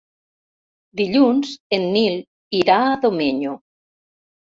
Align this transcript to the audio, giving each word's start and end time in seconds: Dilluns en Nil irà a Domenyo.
Dilluns 1.01 1.51
en 1.77 1.85
Nil 1.97 2.15
irà 2.61 2.79
a 2.87 2.97
Domenyo. 3.05 3.53